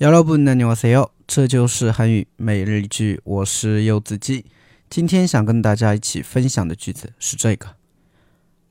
[0.00, 1.10] 여러분 안녕하세요.
[1.26, 4.44] 这就是韩语每日一句，我是柚子鸡。
[4.90, 7.76] 今天想跟大家一起分享的句子是这个：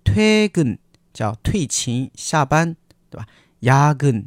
[0.03, 0.79] 퇴근
[1.13, 2.77] 叫退勤下班，
[3.09, 3.27] 对吧？
[3.61, 4.27] 야근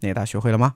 [0.00, 0.74] 네， 大学会了吗？